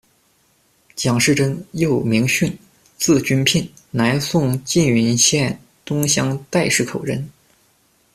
[0.95, 2.57] 蒋世珍，又名训，
[2.97, 7.29] 字君聘，南宋缙云县东乡岱石口人。